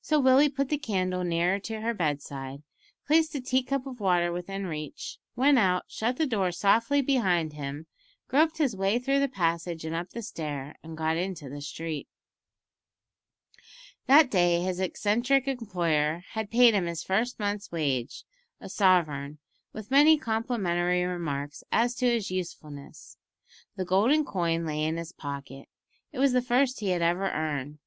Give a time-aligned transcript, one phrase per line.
[0.00, 2.64] So Willie put the candle nearer to her bedside,
[3.06, 7.52] placed a tea cup of water within reach, went out, shut the door softly behind
[7.52, 7.86] him,
[8.26, 12.08] groped his way through the passage and up the stair, and got into the street.
[14.06, 18.24] That day his eccentric employer had paid him his first month's wage,
[18.60, 19.38] a sovereign,
[19.72, 23.18] with many complimentary remarks as to his usefulness.
[23.76, 25.68] The golden coin lay in his pocket.
[26.10, 27.78] It was the first he had ever earned.